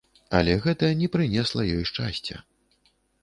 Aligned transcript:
Але 0.37 0.53
гэта 0.63 0.89
не 1.01 1.09
прынесла 1.17 1.67
ёй 1.75 1.85
шчасця. 1.91 2.41